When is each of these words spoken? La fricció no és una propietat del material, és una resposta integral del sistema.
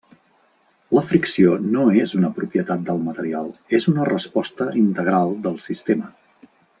La 0.97 1.01
fricció 1.09 1.51
no 1.75 1.83
és 2.05 2.15
una 2.21 2.31
propietat 2.39 2.81
del 2.89 3.03
material, 3.11 3.51
és 3.81 3.87
una 3.95 4.07
resposta 4.13 4.69
integral 4.85 5.37
del 5.49 5.61
sistema. 5.71 6.11